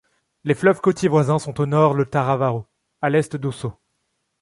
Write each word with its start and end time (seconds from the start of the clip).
Les 0.45 0.55
fleuves 0.55 0.81
côtiers 0.81 1.09
voisins 1.09 1.37
sont 1.37 1.61
au 1.61 1.67
nord 1.67 1.93
le 1.93 2.07
Taravo, 2.07 2.65
à 3.03 3.11
l'est 3.11 3.35
l'Oso. 3.35 3.73